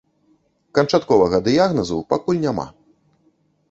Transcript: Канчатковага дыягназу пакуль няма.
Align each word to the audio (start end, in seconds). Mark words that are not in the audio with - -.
Канчатковага 0.79 1.43
дыягназу 1.51 2.03
пакуль 2.15 2.43
няма. 2.51 2.71